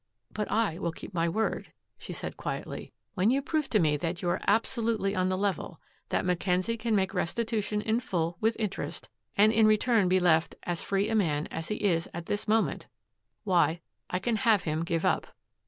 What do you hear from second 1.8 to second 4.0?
she said quietly. "When you prove to me